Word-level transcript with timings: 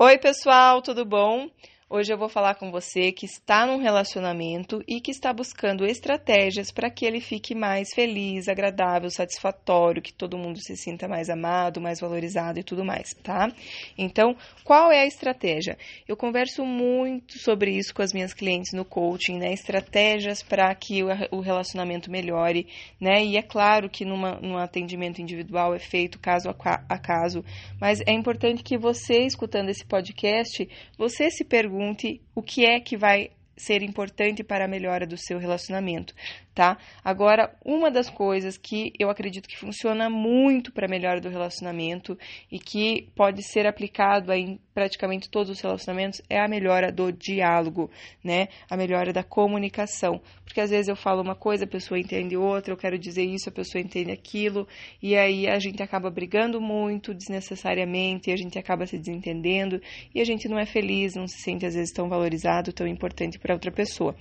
Oi, 0.00 0.16
pessoal, 0.16 0.80
tudo 0.80 1.04
bom? 1.04 1.50
Hoje 1.90 2.12
eu 2.12 2.18
vou 2.18 2.28
falar 2.28 2.56
com 2.56 2.70
você 2.70 3.10
que 3.12 3.24
está 3.24 3.64
num 3.64 3.78
relacionamento 3.78 4.84
e 4.86 5.00
que 5.00 5.10
está 5.10 5.32
buscando 5.32 5.86
estratégias 5.86 6.70
para 6.70 6.90
que 6.90 7.06
ele 7.06 7.18
fique 7.18 7.54
mais 7.54 7.94
feliz, 7.94 8.46
agradável, 8.46 9.08
satisfatório, 9.08 10.02
que 10.02 10.12
todo 10.12 10.36
mundo 10.36 10.60
se 10.60 10.76
sinta 10.76 11.08
mais 11.08 11.30
amado, 11.30 11.80
mais 11.80 11.98
valorizado 11.98 12.60
e 12.60 12.62
tudo 12.62 12.84
mais, 12.84 13.14
tá? 13.22 13.50
Então, 13.96 14.36
qual 14.64 14.92
é 14.92 15.00
a 15.00 15.06
estratégia? 15.06 15.78
Eu 16.06 16.14
converso 16.14 16.62
muito 16.62 17.38
sobre 17.38 17.70
isso 17.70 17.94
com 17.94 18.02
as 18.02 18.12
minhas 18.12 18.34
clientes 18.34 18.74
no 18.74 18.84
coaching, 18.84 19.38
né? 19.38 19.54
Estratégias 19.54 20.42
para 20.42 20.74
que 20.74 21.02
o 21.30 21.40
relacionamento 21.40 22.10
melhore, 22.10 22.66
né? 23.00 23.24
E 23.24 23.38
é 23.38 23.42
claro 23.42 23.88
que 23.88 24.04
numa, 24.04 24.34
num 24.42 24.58
atendimento 24.58 25.22
individual 25.22 25.74
é 25.74 25.78
feito 25.78 26.18
caso 26.18 26.50
a 26.50 26.98
caso, 26.98 27.42
mas 27.80 28.02
é 28.02 28.12
importante 28.12 28.62
que 28.62 28.76
você, 28.76 29.20
escutando 29.20 29.70
esse 29.70 29.86
podcast, 29.86 30.68
você 30.98 31.30
se 31.30 31.46
pergunte 31.46 31.77
pergunte 31.78 32.20
o 32.34 32.42
que 32.42 32.66
é 32.66 32.80
que 32.80 32.96
vai 32.96 33.30
ser 33.56 33.82
importante 33.82 34.42
para 34.42 34.64
a 34.64 34.68
melhora 34.68 35.06
do 35.06 35.16
seu 35.16 35.38
relacionamento 35.38 36.12
tá? 36.58 36.76
Agora, 37.04 37.54
uma 37.64 37.88
das 37.88 38.10
coisas 38.10 38.58
que 38.58 38.92
eu 38.98 39.08
acredito 39.08 39.48
que 39.48 39.56
funciona 39.56 40.10
muito 40.10 40.72
para 40.72 40.86
a 40.86 40.90
melhora 40.90 41.20
do 41.20 41.28
relacionamento 41.28 42.18
e 42.50 42.58
que 42.58 43.08
pode 43.14 43.44
ser 43.44 43.64
aplicado 43.64 44.32
em 44.32 44.58
praticamente 44.74 45.30
todos 45.30 45.50
os 45.50 45.60
relacionamentos 45.60 46.20
é 46.28 46.40
a 46.40 46.48
melhora 46.48 46.90
do 46.90 47.12
diálogo, 47.12 47.88
né? 48.24 48.48
A 48.68 48.76
melhora 48.76 49.12
da 49.12 49.22
comunicação. 49.22 50.20
Porque 50.44 50.60
às 50.60 50.70
vezes 50.70 50.88
eu 50.88 50.96
falo 50.96 51.22
uma 51.22 51.36
coisa, 51.36 51.64
a 51.64 51.68
pessoa 51.68 51.98
entende 51.98 52.36
outra, 52.36 52.72
eu 52.72 52.76
quero 52.76 52.98
dizer 52.98 53.22
isso, 53.22 53.48
a 53.48 53.52
pessoa 53.52 53.80
entende 53.80 54.10
aquilo, 54.10 54.66
e 55.00 55.16
aí 55.16 55.46
a 55.46 55.60
gente 55.60 55.80
acaba 55.80 56.10
brigando 56.10 56.60
muito 56.60 57.14
desnecessariamente, 57.14 58.32
a 58.32 58.36
gente 58.36 58.58
acaba 58.58 58.86
se 58.86 58.98
desentendendo, 58.98 59.80
e 60.12 60.20
a 60.20 60.24
gente 60.24 60.48
não 60.48 60.58
é 60.58 60.66
feliz, 60.66 61.14
não 61.14 61.28
se 61.28 61.40
sente 61.42 61.66
às 61.66 61.74
vezes 61.74 61.92
tão 61.92 62.08
valorizado, 62.08 62.72
tão 62.72 62.86
importante 62.86 63.38
para 63.38 63.54
outra 63.54 63.70
pessoa. 63.70 64.16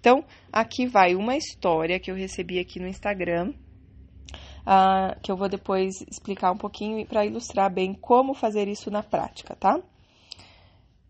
Então, 0.00 0.24
aqui 0.52 0.86
vai 0.86 1.14
uma 1.14 1.36
história 1.36 1.77
história 1.78 2.00
que 2.00 2.10
eu 2.10 2.16
recebi 2.16 2.58
aqui 2.58 2.80
no 2.80 2.88
Instagram, 2.88 3.52
uh, 3.52 5.20
que 5.22 5.30
eu 5.30 5.36
vou 5.36 5.48
depois 5.48 6.00
explicar 6.10 6.50
um 6.50 6.56
pouquinho 6.56 7.06
para 7.06 7.24
ilustrar 7.24 7.72
bem 7.72 7.94
como 7.94 8.34
fazer 8.34 8.66
isso 8.66 8.90
na 8.90 9.00
prática, 9.00 9.54
tá? 9.54 9.80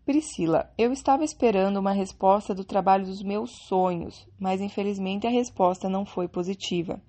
Priscila, 0.05 0.71
eu 0.77 0.93
estava 0.93 1.23
esperando 1.23 1.77
uma 1.77 1.91
resposta 1.91 2.53
do 2.53 2.63
trabalho 2.63 3.05
dos 3.05 3.23
meus 3.23 3.49
sonhos, 3.67 4.27
mas 4.39 4.61
infelizmente 4.61 5.25
a 5.25 5.31
resposta 5.31 5.89
não 5.89 6.05
foi 6.05 6.27
positiva. 6.27 7.01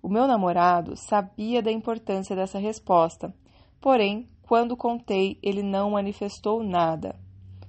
O 0.00 0.08
meu 0.08 0.28
namorado 0.28 0.94
sabia 0.96 1.60
da 1.60 1.72
importância 1.72 2.36
dessa 2.36 2.60
resposta, 2.60 3.34
porém, 3.80 4.28
quando 4.42 4.76
contei, 4.76 5.36
ele 5.42 5.64
não 5.64 5.90
manifestou 5.90 6.62
nada. 6.62 7.16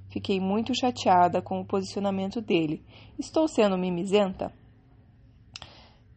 Fiquei 0.10 0.40
muito 0.40 0.72
chateada 0.80 1.42
com 1.42 1.60
o 1.60 1.66
posicionamento 1.66 2.40
dele. 2.42 2.84
Estou 3.18 3.48
sendo 3.48 3.76
mimizenta? 3.76 4.54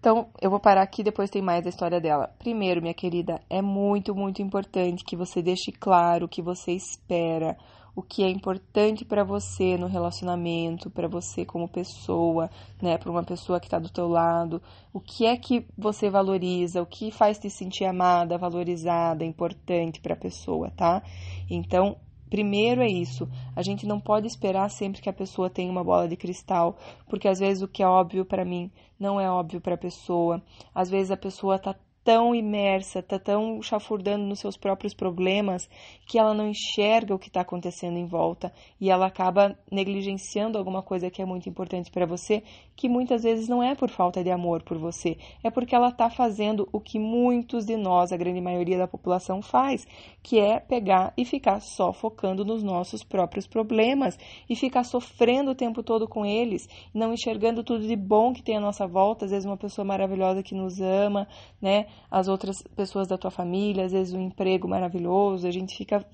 Então, 0.08 0.26
eu 0.40 0.48
vou 0.48 0.58
parar 0.58 0.80
aqui, 0.80 1.02
depois 1.02 1.28
tem 1.28 1.42
mais 1.42 1.66
a 1.66 1.68
história 1.68 2.00
dela. 2.00 2.34
Primeiro, 2.38 2.80
minha 2.80 2.94
querida, 2.94 3.42
é 3.50 3.60
muito, 3.60 4.14
muito 4.14 4.40
importante 4.40 5.04
que 5.04 5.14
você 5.14 5.42
deixe 5.42 5.70
claro 5.70 6.24
o 6.24 6.28
que 6.28 6.40
você 6.40 6.72
espera, 6.72 7.58
o 7.94 8.00
que 8.00 8.24
é 8.24 8.30
importante 8.30 9.04
para 9.04 9.22
você 9.22 9.76
no 9.76 9.86
relacionamento, 9.86 10.88
para 10.88 11.06
você 11.08 11.44
como 11.44 11.68
pessoa, 11.68 12.48
né, 12.80 12.96
para 12.96 13.10
uma 13.10 13.22
pessoa 13.22 13.60
que 13.60 13.66
está 13.66 13.78
do 13.78 13.90
teu 13.90 14.08
lado, 14.08 14.62
o 14.94 14.98
que 14.98 15.26
é 15.26 15.36
que 15.36 15.66
você 15.76 16.08
valoriza, 16.08 16.80
o 16.80 16.86
que 16.86 17.10
faz 17.10 17.38
te 17.38 17.50
sentir 17.50 17.84
amada, 17.84 18.38
valorizada, 18.38 19.26
importante 19.26 20.00
para 20.00 20.14
a 20.14 20.18
pessoa, 20.18 20.70
tá? 20.70 21.02
Então, 21.50 21.98
Primeiro 22.28 22.82
é 22.82 22.88
isso, 22.88 23.28
a 23.56 23.62
gente 23.62 23.86
não 23.86 24.00
pode 24.00 24.26
esperar 24.26 24.68
sempre 24.70 25.00
que 25.00 25.08
a 25.08 25.12
pessoa 25.12 25.48
tenha 25.48 25.70
uma 25.70 25.82
bola 25.82 26.06
de 26.06 26.16
cristal, 26.16 26.76
porque 27.08 27.28
às 27.28 27.38
vezes 27.38 27.62
o 27.62 27.68
que 27.68 27.82
é 27.82 27.86
óbvio 27.86 28.24
para 28.24 28.44
mim 28.44 28.70
não 28.98 29.20
é 29.20 29.30
óbvio 29.30 29.60
para 29.60 29.74
a 29.74 29.78
pessoa. 29.78 30.42
Às 30.74 30.90
vezes 30.90 31.10
a 31.10 31.16
pessoa 31.16 31.56
está 31.56 31.74
tão 32.08 32.34
imersa, 32.34 33.00
está 33.00 33.18
tão 33.18 33.60
chafurdando 33.60 34.24
nos 34.24 34.40
seus 34.40 34.56
próprios 34.56 34.94
problemas 34.94 35.68
que 36.06 36.18
ela 36.18 36.32
não 36.32 36.48
enxerga 36.48 37.14
o 37.14 37.18
que 37.18 37.28
está 37.28 37.42
acontecendo 37.42 37.98
em 37.98 38.06
volta 38.06 38.50
e 38.80 38.88
ela 38.88 39.04
acaba 39.04 39.54
negligenciando 39.70 40.56
alguma 40.56 40.82
coisa 40.82 41.10
que 41.10 41.20
é 41.20 41.26
muito 41.26 41.50
importante 41.50 41.90
para 41.90 42.06
você, 42.06 42.42
que 42.74 42.88
muitas 42.88 43.24
vezes 43.24 43.46
não 43.46 43.62
é 43.62 43.74
por 43.74 43.90
falta 43.90 44.24
de 44.24 44.30
amor 44.30 44.62
por 44.62 44.78
você, 44.78 45.18
é 45.44 45.50
porque 45.50 45.74
ela 45.74 45.88
está 45.88 46.08
fazendo 46.08 46.66
o 46.72 46.80
que 46.80 46.98
muitos 46.98 47.66
de 47.66 47.76
nós, 47.76 48.10
a 48.10 48.16
grande 48.16 48.40
maioria 48.40 48.78
da 48.78 48.88
população, 48.88 49.42
faz, 49.42 49.86
que 50.22 50.40
é 50.40 50.58
pegar 50.58 51.12
e 51.14 51.26
ficar 51.26 51.60
só 51.60 51.92
focando 51.92 52.42
nos 52.42 52.62
nossos 52.62 53.04
próprios 53.04 53.46
problemas 53.46 54.18
e 54.48 54.56
ficar 54.56 54.84
sofrendo 54.84 55.50
o 55.50 55.54
tempo 55.54 55.82
todo 55.82 56.08
com 56.08 56.24
eles, 56.24 56.66
não 56.94 57.12
enxergando 57.12 57.62
tudo 57.62 57.86
de 57.86 57.96
bom 57.96 58.32
que 58.32 58.42
tem 58.42 58.56
à 58.56 58.60
nossa 58.60 58.86
volta, 58.86 59.26
às 59.26 59.30
vezes 59.30 59.44
uma 59.44 59.58
pessoa 59.58 59.84
maravilhosa 59.84 60.42
que 60.42 60.54
nos 60.54 60.80
ama, 60.80 61.28
né? 61.60 61.84
As 62.10 62.28
outras 62.28 62.62
pessoas 62.76 63.06
da 63.08 63.18
tua 63.18 63.30
família, 63.30 63.84
às 63.84 63.92
vezes 63.92 64.14
um 64.14 64.20
emprego 64.20 64.68
maravilhoso, 64.68 65.46
a 65.46 65.50
gente 65.50 65.76
fica, 65.76 66.04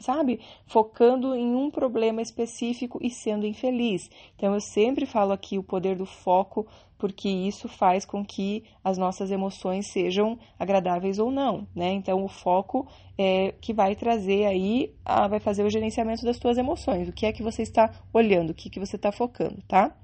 sabe, 0.00 0.40
focando 0.66 1.34
em 1.34 1.54
um 1.54 1.70
problema 1.70 2.22
específico 2.22 2.98
e 3.02 3.10
sendo 3.10 3.46
infeliz. 3.46 4.10
Então 4.36 4.54
eu 4.54 4.60
sempre 4.60 5.06
falo 5.06 5.32
aqui 5.32 5.58
o 5.58 5.62
poder 5.62 5.96
do 5.96 6.06
foco, 6.06 6.66
porque 6.98 7.28
isso 7.28 7.68
faz 7.68 8.04
com 8.04 8.24
que 8.24 8.64
as 8.82 8.98
nossas 8.98 9.30
emoções 9.30 9.86
sejam 9.92 10.38
agradáveis 10.58 11.18
ou 11.18 11.30
não, 11.30 11.66
né? 11.74 11.92
Então 11.92 12.24
o 12.24 12.28
foco 12.28 12.88
é 13.16 13.52
que 13.60 13.72
vai 13.72 13.94
trazer 13.94 14.46
aí, 14.46 14.92
a, 15.04 15.28
vai 15.28 15.38
fazer 15.38 15.64
o 15.64 15.70
gerenciamento 15.70 16.24
das 16.24 16.38
tuas 16.38 16.58
emoções. 16.58 17.08
O 17.08 17.12
que 17.12 17.26
é 17.26 17.32
que 17.32 17.42
você 17.42 17.62
está 17.62 17.92
olhando, 18.12 18.50
o 18.50 18.54
que, 18.54 18.68
que 18.68 18.80
você 18.80 18.96
está 18.96 19.12
focando, 19.12 19.62
tá? 19.68 19.96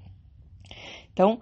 Então, 1.11 1.39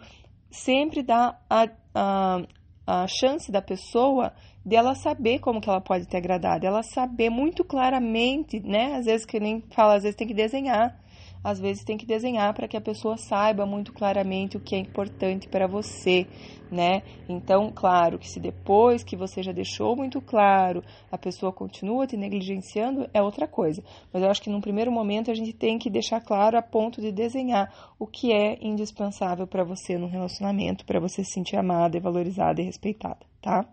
sempre 0.51 1.01
dá 1.01 1.39
a, 1.49 1.67
a 1.95 2.43
a 2.85 3.05
chance 3.07 3.51
da 3.51 3.61
pessoa 3.61 4.33
dela 4.65 4.95
saber 4.95 5.39
como 5.39 5.59
que 5.61 5.69
ela 5.69 5.81
pode 5.81 6.05
te 6.05 6.15
agradar, 6.15 6.59
dela 6.59 6.81
saber 6.83 7.29
muito 7.29 7.63
claramente, 7.63 8.59
né? 8.59 8.95
Às 8.95 9.05
vezes 9.05 9.25
que 9.25 9.39
nem 9.39 9.61
fala, 9.73 9.95
às 9.95 10.03
vezes 10.03 10.15
tem 10.15 10.27
que 10.27 10.33
desenhar 10.33 10.97
às 11.43 11.59
vezes 11.59 11.83
tem 11.83 11.97
que 11.97 12.05
desenhar 12.05 12.53
para 12.53 12.67
que 12.67 12.77
a 12.77 12.81
pessoa 12.81 13.17
saiba 13.17 13.65
muito 13.65 13.91
claramente 13.91 14.55
o 14.55 14.59
que 14.59 14.75
é 14.75 14.79
importante 14.79 15.49
para 15.49 15.67
você, 15.67 16.27
né? 16.71 17.01
Então, 17.27 17.71
claro 17.73 18.19
que 18.19 18.29
se 18.29 18.39
depois 18.39 19.03
que 19.03 19.17
você 19.17 19.41
já 19.41 19.51
deixou 19.51 19.95
muito 19.95 20.21
claro, 20.21 20.83
a 21.11 21.17
pessoa 21.17 21.51
continua 21.51 22.07
te 22.07 22.15
negligenciando, 22.15 23.09
é 23.13 23.21
outra 23.21 23.47
coisa. 23.47 23.83
Mas 24.11 24.23
eu 24.23 24.29
acho 24.29 24.41
que 24.41 24.49
num 24.49 24.61
primeiro 24.61 24.91
momento 24.91 25.31
a 25.31 25.33
gente 25.33 25.53
tem 25.53 25.77
que 25.77 25.89
deixar 25.89 26.21
claro 26.21 26.57
a 26.57 26.61
ponto 26.61 27.01
de 27.01 27.11
desenhar 27.11 27.93
o 27.99 28.07
que 28.07 28.31
é 28.31 28.57
indispensável 28.61 29.47
para 29.47 29.63
você 29.63 29.97
no 29.97 30.07
relacionamento, 30.07 30.85
para 30.85 30.99
você 30.99 31.23
se 31.23 31.31
sentir 31.31 31.57
amada 31.57 31.97
valorizada 32.03 32.61
e 32.61 32.65
respeitada, 32.65 33.25
tá? 33.41 33.65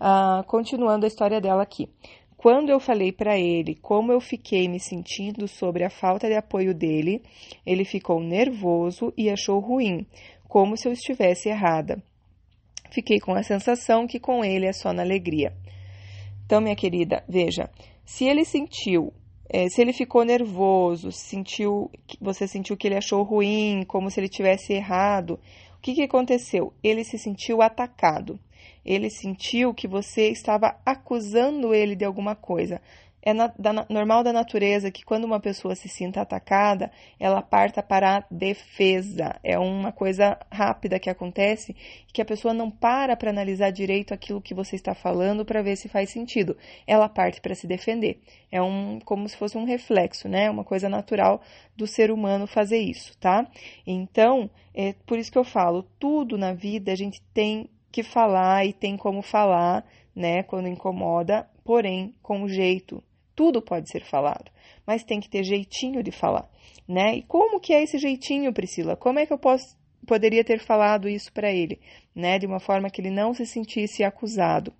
Uh, 0.00 0.42
continuando 0.44 1.04
a 1.04 1.08
história 1.08 1.40
dela 1.40 1.62
aqui. 1.62 1.90
Quando 2.42 2.70
eu 2.70 2.80
falei 2.80 3.12
para 3.12 3.38
ele 3.38 3.74
como 3.74 4.10
eu 4.12 4.18
fiquei 4.18 4.66
me 4.66 4.80
sentindo 4.80 5.46
sobre 5.46 5.84
a 5.84 5.90
falta 5.90 6.26
de 6.26 6.34
apoio 6.34 6.72
dele, 6.72 7.20
ele 7.66 7.84
ficou 7.84 8.18
nervoso 8.18 9.12
e 9.14 9.28
achou 9.28 9.60
ruim, 9.60 10.06
como 10.48 10.74
se 10.74 10.88
eu 10.88 10.92
estivesse 10.92 11.50
errada. 11.50 12.02
Fiquei 12.90 13.20
com 13.20 13.34
a 13.34 13.42
sensação 13.42 14.06
que 14.06 14.18
com 14.18 14.42
ele 14.42 14.64
é 14.64 14.72
só 14.72 14.90
na 14.90 15.02
alegria. 15.02 15.52
Então, 16.46 16.62
minha 16.62 16.74
querida, 16.74 17.22
veja, 17.28 17.68
se 18.06 18.24
ele 18.24 18.46
sentiu, 18.46 19.12
é, 19.46 19.68
se 19.68 19.82
ele 19.82 19.92
ficou 19.92 20.24
nervoso, 20.24 21.12
sentiu, 21.12 21.90
você 22.18 22.48
sentiu 22.48 22.74
que 22.74 22.88
ele 22.88 22.96
achou 22.96 23.22
ruim, 23.22 23.84
como 23.86 24.10
se 24.10 24.18
ele 24.18 24.30
tivesse 24.30 24.72
errado, 24.72 25.38
o 25.76 25.80
que, 25.82 25.92
que 25.92 26.04
aconteceu? 26.04 26.72
Ele 26.82 27.04
se 27.04 27.18
sentiu 27.18 27.60
atacado 27.60 28.40
ele 28.90 29.08
sentiu 29.08 29.72
que 29.72 29.86
você 29.86 30.30
estava 30.30 30.76
acusando 30.84 31.72
ele 31.72 31.94
de 31.94 32.04
alguma 32.04 32.34
coisa. 32.34 32.80
É 33.22 33.34
na, 33.34 33.48
da, 33.48 33.86
normal 33.88 34.24
da 34.24 34.32
natureza 34.32 34.90
que 34.90 35.04
quando 35.04 35.24
uma 35.24 35.38
pessoa 35.38 35.76
se 35.76 35.88
sinta 35.88 36.22
atacada, 36.22 36.90
ela 37.18 37.42
parta 37.42 37.82
para 37.82 38.16
a 38.16 38.24
defesa. 38.30 39.38
É 39.44 39.58
uma 39.58 39.92
coisa 39.92 40.38
rápida 40.50 40.98
que 40.98 41.10
acontece 41.10 41.76
que 42.12 42.22
a 42.22 42.24
pessoa 42.24 42.54
não 42.54 42.70
para 42.70 43.14
para 43.16 43.30
analisar 43.30 43.70
direito 43.70 44.14
aquilo 44.14 44.40
que 44.40 44.54
você 44.54 44.74
está 44.74 44.94
falando 44.94 45.44
para 45.44 45.62
ver 45.62 45.76
se 45.76 45.88
faz 45.88 46.10
sentido. 46.10 46.56
Ela 46.86 47.08
parte 47.10 47.40
para 47.40 47.54
se 47.54 47.66
defender. 47.66 48.20
É 48.50 48.60
um 48.60 48.98
como 49.04 49.28
se 49.28 49.36
fosse 49.36 49.56
um 49.56 49.64
reflexo, 49.64 50.26
né? 50.26 50.50
Uma 50.50 50.64
coisa 50.64 50.88
natural 50.88 51.42
do 51.76 51.86
ser 51.86 52.10
humano 52.10 52.46
fazer 52.46 52.78
isso, 52.78 53.16
tá? 53.18 53.46
Então, 53.86 54.50
é 54.74 54.94
por 55.06 55.18
isso 55.18 55.30
que 55.30 55.38
eu 55.38 55.44
falo, 55.44 55.84
tudo 55.98 56.38
na 56.38 56.54
vida 56.54 56.90
a 56.90 56.96
gente 56.96 57.20
tem 57.34 57.68
que 57.90 58.02
falar 58.02 58.64
e 58.66 58.72
tem 58.72 58.96
como 58.96 59.22
falar, 59.22 59.84
né, 60.14 60.42
quando 60.42 60.68
incomoda, 60.68 61.48
porém 61.64 62.14
com 62.22 62.48
jeito. 62.48 63.02
Tudo 63.34 63.62
pode 63.62 63.90
ser 63.90 64.04
falado, 64.04 64.50
mas 64.86 65.04
tem 65.04 65.20
que 65.20 65.28
ter 65.28 65.44
jeitinho 65.44 66.02
de 66.02 66.10
falar, 66.10 66.48
né? 66.86 67.16
E 67.16 67.22
como 67.22 67.60
que 67.60 67.72
é 67.72 67.82
esse 67.82 67.98
jeitinho, 67.98 68.52
Priscila? 68.52 68.96
Como 68.96 69.18
é 69.18 69.26
que 69.26 69.32
eu 69.32 69.38
posso 69.38 69.78
poderia 70.06 70.42
ter 70.42 70.58
falado 70.58 71.08
isso 71.08 71.32
para 71.32 71.52
ele, 71.52 71.78
né, 72.14 72.38
de 72.38 72.46
uma 72.46 72.58
forma 72.58 72.90
que 72.90 73.00
ele 73.00 73.10
não 73.10 73.32
se 73.32 73.46
sentisse 73.46 74.02
acusado? 74.02 74.72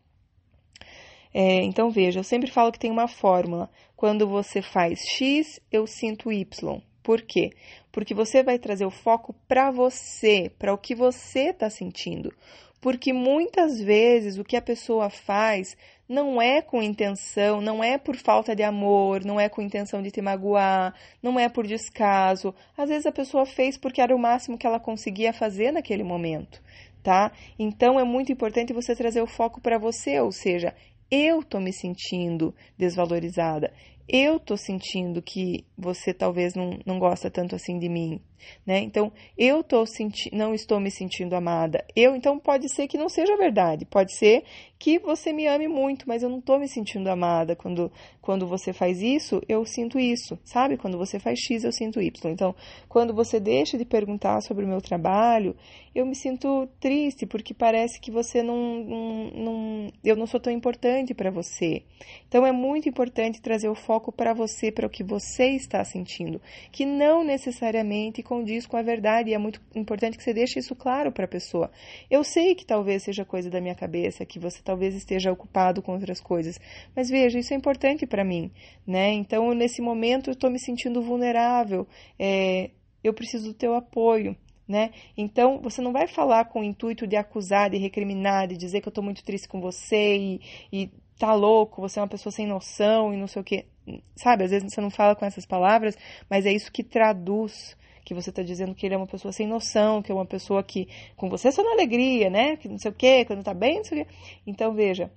É, 1.32 1.62
então 1.62 1.90
veja, 1.90 2.20
eu 2.20 2.24
sempre 2.24 2.50
falo 2.50 2.72
que 2.72 2.78
tem 2.78 2.90
uma 2.90 3.06
fórmula. 3.06 3.70
Quando 3.96 4.26
você 4.26 4.60
faz 4.60 4.98
X, 5.16 5.60
eu 5.70 5.86
sinto 5.86 6.32
Y. 6.32 6.80
Por 7.02 7.22
quê? 7.22 7.50
Porque 7.92 8.14
você 8.14 8.42
vai 8.42 8.58
trazer 8.58 8.84
o 8.84 8.90
foco 8.90 9.34
para 9.48 9.70
você, 9.70 10.50
para 10.58 10.74
o 10.74 10.78
que 10.78 10.94
você 10.94 11.50
está 11.50 11.70
sentindo. 11.70 12.32
Porque 12.80 13.12
muitas 13.12 13.80
vezes 13.80 14.38
o 14.38 14.44
que 14.44 14.56
a 14.56 14.62
pessoa 14.62 15.10
faz 15.10 15.76
não 16.08 16.42
é 16.42 16.60
com 16.60 16.82
intenção, 16.82 17.60
não 17.60 17.84
é 17.84 17.96
por 17.96 18.16
falta 18.16 18.56
de 18.56 18.64
amor, 18.64 19.24
não 19.24 19.38
é 19.38 19.48
com 19.48 19.62
intenção 19.62 20.02
de 20.02 20.10
te 20.10 20.20
magoar, 20.20 20.92
não 21.22 21.38
é 21.38 21.48
por 21.48 21.66
descaso. 21.66 22.52
Às 22.76 22.88
vezes 22.88 23.06
a 23.06 23.12
pessoa 23.12 23.46
fez 23.46 23.78
porque 23.78 24.00
era 24.00 24.14
o 24.14 24.18
máximo 24.18 24.58
que 24.58 24.66
ela 24.66 24.80
conseguia 24.80 25.32
fazer 25.32 25.70
naquele 25.70 26.02
momento, 26.02 26.60
tá? 27.02 27.30
Então 27.56 28.00
é 28.00 28.02
muito 28.02 28.32
importante 28.32 28.72
você 28.72 28.96
trazer 28.96 29.22
o 29.22 29.26
foco 29.26 29.60
para 29.60 29.78
você, 29.78 30.18
ou 30.20 30.32
seja, 30.32 30.74
eu 31.10 31.44
tô 31.44 31.60
me 31.60 31.72
sentindo 31.72 32.54
desvalorizada, 32.76 33.72
eu 34.12 34.40
tô 34.40 34.56
sentindo 34.56 35.22
que 35.22 35.64
você 35.78 36.12
talvez 36.12 36.54
não, 36.54 36.78
não 36.84 36.98
gosta 36.98 37.30
tanto 37.30 37.54
assim 37.54 37.78
de 37.78 37.88
mim, 37.88 38.20
né? 38.66 38.80
Então, 38.80 39.12
eu 39.36 39.62
tô 39.62 39.86
senti 39.86 40.34
não 40.34 40.54
estou 40.54 40.80
me 40.80 40.90
sentindo 40.90 41.34
amada. 41.34 41.84
Eu, 41.94 42.16
então, 42.16 42.38
pode 42.38 42.68
ser 42.74 42.88
que 42.88 42.98
não 42.98 43.08
seja 43.08 43.36
verdade. 43.36 43.84
Pode 43.84 44.16
ser 44.16 44.44
que 44.78 44.98
você 44.98 45.32
me 45.32 45.46
ame 45.46 45.68
muito, 45.68 46.08
mas 46.08 46.22
eu 46.22 46.28
não 46.28 46.38
estou 46.38 46.58
me 46.58 46.66
sentindo 46.66 47.08
amada. 47.08 47.54
Quando, 47.54 47.92
quando 48.20 48.46
você 48.46 48.72
faz 48.72 49.02
isso, 49.02 49.40
eu 49.48 49.64
sinto 49.64 49.98
isso, 49.98 50.38
sabe? 50.42 50.76
Quando 50.76 50.96
você 50.96 51.18
faz 51.18 51.38
X, 51.38 51.64
eu 51.64 51.72
sinto 51.72 52.00
Y. 52.00 52.32
Então, 52.32 52.54
quando 52.88 53.14
você 53.14 53.38
deixa 53.38 53.76
de 53.76 53.84
perguntar 53.84 54.40
sobre 54.40 54.64
o 54.64 54.68
meu 54.68 54.80
trabalho, 54.80 55.54
eu 55.94 56.06
me 56.06 56.14
sinto 56.14 56.66
triste, 56.80 57.26
porque 57.26 57.52
parece 57.52 58.00
que 58.00 58.10
você 58.10 58.42
não. 58.42 58.84
não, 58.84 59.30
não 59.34 59.92
eu 60.02 60.16
não 60.16 60.26
sou 60.26 60.40
tão 60.40 60.52
importante 60.52 61.12
para 61.12 61.30
você. 61.30 61.82
Então, 62.26 62.46
é 62.46 62.52
muito 62.52 62.88
importante 62.88 63.42
trazer 63.42 63.68
o 63.68 63.74
foco 63.74 63.99
para 64.10 64.32
você, 64.32 64.72
para 64.72 64.86
o 64.86 64.90
que 64.90 65.04
você 65.04 65.50
está 65.50 65.84
sentindo, 65.84 66.40
que 66.72 66.86
não 66.86 67.22
necessariamente 67.22 68.22
condiz 68.22 68.66
com 68.66 68.76
a 68.76 68.82
verdade. 68.82 69.30
E 69.30 69.34
é 69.34 69.38
muito 69.38 69.60
importante 69.74 70.16
que 70.16 70.24
você 70.24 70.32
deixe 70.32 70.58
isso 70.58 70.74
claro 70.74 71.12
para 71.12 71.26
a 71.26 71.28
pessoa. 71.28 71.70
Eu 72.10 72.24
sei 72.24 72.54
que 72.54 72.64
talvez 72.64 73.02
seja 73.02 73.24
coisa 73.24 73.50
da 73.50 73.60
minha 73.60 73.74
cabeça, 73.74 74.24
que 74.24 74.38
você 74.38 74.62
talvez 74.62 74.94
esteja 74.94 75.30
ocupado 75.30 75.82
com 75.82 75.92
outras 75.92 76.20
coisas, 76.20 76.58
mas 76.96 77.10
veja, 77.10 77.38
isso 77.38 77.52
é 77.52 77.56
importante 77.56 78.06
para 78.06 78.24
mim, 78.24 78.50
né? 78.86 79.12
Então, 79.12 79.52
nesse 79.52 79.82
momento, 79.82 80.30
eu 80.30 80.32
estou 80.32 80.50
me 80.50 80.58
sentindo 80.58 81.02
vulnerável. 81.02 81.86
É, 82.18 82.70
eu 83.02 83.12
preciso 83.12 83.48
do 83.48 83.54
teu 83.54 83.74
apoio. 83.74 84.36
Né? 84.68 84.92
Então, 85.16 85.60
você 85.60 85.82
não 85.82 85.92
vai 85.92 86.06
falar 86.06 86.44
com 86.44 86.60
o 86.60 86.62
intuito 86.62 87.04
de 87.04 87.16
acusar, 87.16 87.70
de 87.70 87.76
recriminar, 87.76 88.46
de 88.46 88.56
dizer 88.56 88.80
que 88.80 88.86
eu 88.86 88.92
estou 88.92 89.02
muito 89.02 89.24
triste 89.24 89.48
com 89.48 89.60
você 89.60 90.16
e, 90.16 90.40
e 90.72 90.90
tá 91.18 91.34
louco, 91.34 91.82
você 91.82 91.98
é 91.98 92.02
uma 92.02 92.08
pessoa 92.08 92.32
sem 92.32 92.46
noção 92.46 93.12
e 93.12 93.16
não 93.16 93.26
sei 93.26 93.42
o 93.42 93.44
que. 93.44 93.66
Sabe, 94.16 94.44
às 94.44 94.50
vezes 94.50 94.72
você 94.72 94.80
não 94.80 94.90
fala 94.90 95.14
com 95.14 95.24
essas 95.24 95.46
palavras, 95.46 95.96
mas 96.28 96.46
é 96.46 96.52
isso 96.52 96.70
que 96.70 96.82
traduz 96.82 97.76
que 98.04 98.14
você 98.14 98.30
está 98.30 98.42
dizendo 98.42 98.74
que 98.74 98.86
ele 98.86 98.94
é 98.94 98.98
uma 98.98 99.06
pessoa 99.06 99.32
sem 99.32 99.46
noção, 99.46 100.02
que 100.02 100.10
é 100.10 100.14
uma 100.14 100.26
pessoa 100.26 100.62
que 100.62 100.88
com 101.16 101.28
você 101.28 101.52
só 101.52 101.62
na 101.62 101.72
alegria, 101.72 102.28
né? 102.28 102.56
Que 102.56 102.68
não 102.68 102.78
sei 102.78 102.90
o 102.90 102.94
quê, 102.94 103.24
quando 103.24 103.44
tá 103.44 103.54
bem, 103.54 103.76
não 103.76 103.84
sei 103.84 104.02
o 104.02 104.04
quê. 104.04 104.12
Então, 104.46 104.74
veja, 104.74 105.10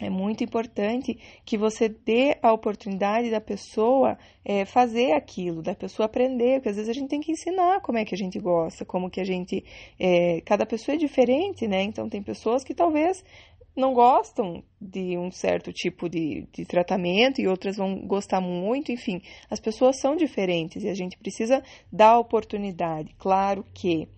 é 0.00 0.08
muito 0.08 0.44
importante 0.44 1.18
que 1.44 1.58
você 1.58 1.88
dê 1.88 2.36
a 2.40 2.52
oportunidade 2.52 3.30
da 3.30 3.40
pessoa 3.40 4.16
é, 4.44 4.64
fazer 4.64 5.12
aquilo, 5.12 5.60
da 5.60 5.74
pessoa 5.74 6.06
aprender, 6.06 6.56
porque 6.56 6.68
às 6.68 6.76
vezes 6.76 6.88
a 6.88 6.92
gente 6.92 7.08
tem 7.08 7.20
que 7.20 7.32
ensinar 7.32 7.80
como 7.80 7.98
é 7.98 8.04
que 8.04 8.14
a 8.14 8.18
gente 8.18 8.38
gosta, 8.38 8.84
como 8.84 9.10
que 9.10 9.20
a 9.20 9.24
gente. 9.24 9.64
É, 9.98 10.40
cada 10.42 10.64
pessoa 10.64 10.94
é 10.94 10.98
diferente, 10.98 11.66
né? 11.66 11.82
Então 11.82 12.08
tem 12.08 12.22
pessoas 12.22 12.62
que 12.62 12.74
talvez 12.74 13.24
não 13.78 13.94
gostam 13.94 14.62
de 14.80 15.16
um 15.16 15.30
certo 15.30 15.72
tipo 15.72 16.08
de, 16.08 16.46
de 16.52 16.64
tratamento 16.64 17.40
e 17.40 17.48
outras 17.48 17.76
vão 17.76 17.96
gostar 18.06 18.40
muito, 18.40 18.90
enfim, 18.92 19.22
as 19.48 19.60
pessoas 19.60 20.00
são 20.00 20.16
diferentes 20.16 20.84
e 20.84 20.88
a 20.88 20.94
gente 20.94 21.16
precisa 21.16 21.62
dar 21.92 22.18
oportunidade. 22.18 23.14
Claro 23.18 23.64
que 23.72 24.08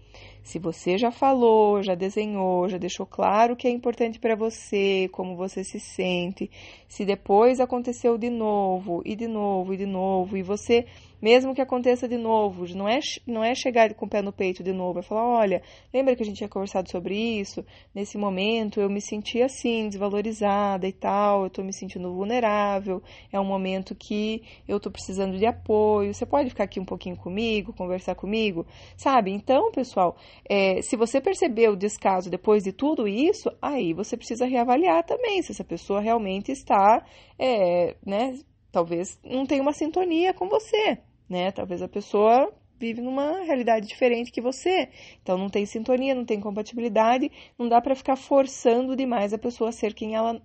se 0.42 0.58
você 0.58 0.98
já 0.98 1.10
falou, 1.10 1.82
já 1.82 1.94
desenhou, 1.94 2.68
já 2.68 2.78
deixou 2.78 3.06
claro 3.06 3.52
o 3.52 3.56
que 3.56 3.68
é 3.68 3.70
importante 3.70 4.18
para 4.18 4.34
você, 4.34 5.08
como 5.12 5.36
você 5.36 5.62
se 5.62 5.78
sente, 5.78 6.50
se 6.88 7.04
depois 7.04 7.60
aconteceu 7.60 8.18
de 8.18 8.30
novo, 8.30 9.02
e 9.04 9.14
de 9.14 9.28
novo, 9.28 9.74
e 9.74 9.76
de 9.76 9.86
novo, 9.86 10.36
e 10.36 10.42
você 10.42 10.86
mesmo 11.20 11.54
que 11.54 11.60
aconteça 11.60 12.08
de 12.08 12.16
novo, 12.16 12.66
não 12.74 12.88
é, 12.88 12.98
não 13.26 13.44
é 13.44 13.54
chegar 13.54 13.92
com 13.94 14.06
o 14.06 14.08
pé 14.08 14.22
no 14.22 14.32
peito 14.32 14.62
de 14.62 14.72
novo, 14.72 14.98
é 14.98 15.02
falar, 15.02 15.24
olha, 15.24 15.62
lembra 15.92 16.16
que 16.16 16.22
a 16.22 16.26
gente 16.26 16.38
tinha 16.38 16.48
conversado 16.48 16.90
sobre 16.90 17.14
isso? 17.14 17.64
Nesse 17.94 18.16
momento 18.16 18.80
eu 18.80 18.88
me 18.88 19.00
senti 19.00 19.42
assim, 19.42 19.88
desvalorizada 19.88 20.86
e 20.86 20.92
tal, 20.92 21.42
eu 21.42 21.46
estou 21.48 21.64
me 21.64 21.72
sentindo 21.72 22.12
vulnerável, 22.12 23.02
é 23.32 23.38
um 23.38 23.44
momento 23.44 23.94
que 23.94 24.42
eu 24.66 24.78
estou 24.78 24.90
precisando 24.90 25.36
de 25.36 25.46
apoio, 25.46 26.14
você 26.14 26.24
pode 26.24 26.48
ficar 26.48 26.64
aqui 26.64 26.80
um 26.80 26.84
pouquinho 26.84 27.16
comigo, 27.16 27.72
conversar 27.72 28.14
comigo, 28.14 28.66
sabe? 28.96 29.30
Então, 29.30 29.70
pessoal, 29.72 30.16
é, 30.48 30.80
se 30.82 30.96
você 30.96 31.20
percebeu 31.20 31.72
o 31.72 31.76
descaso 31.76 32.30
depois 32.30 32.62
de 32.62 32.72
tudo 32.72 33.06
isso, 33.06 33.50
aí 33.60 33.92
você 33.92 34.16
precisa 34.16 34.46
reavaliar 34.46 35.04
também 35.04 35.42
se 35.42 35.52
essa 35.52 35.64
pessoa 35.64 36.00
realmente 36.00 36.50
está, 36.52 37.04
é, 37.38 37.96
né, 38.04 38.38
talvez 38.70 39.18
não 39.24 39.44
tenha 39.44 39.62
uma 39.62 39.72
sintonia 39.72 40.32
com 40.32 40.48
você, 40.48 40.98
né? 41.30 41.52
Talvez 41.52 41.80
a 41.80 41.88
pessoa 41.88 42.52
vive 42.78 43.00
numa 43.00 43.42
realidade 43.44 43.86
diferente 43.86 44.32
que 44.32 44.40
você. 44.40 44.88
Então 45.22 45.38
não 45.38 45.48
tem 45.48 45.64
sintonia, 45.64 46.14
não 46.14 46.24
tem 46.24 46.40
compatibilidade, 46.40 47.30
não 47.56 47.68
dá 47.68 47.80
para 47.80 47.94
ficar 47.94 48.16
forçando 48.16 48.96
demais 48.96 49.32
a 49.32 49.38
pessoa 49.38 49.70
a 49.70 49.72
ser 49.72 49.94
quem 49.94 50.16
ela 50.16 50.42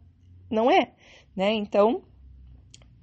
não 0.52 0.70
é, 0.70 0.94
né? 1.36 1.52
Então, 1.54 2.04